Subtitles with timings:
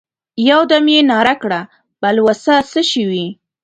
[0.49, 1.61] يودم يې ناره کړه:
[2.01, 2.55] بلوڅه!
[2.71, 3.25] څه شوې؟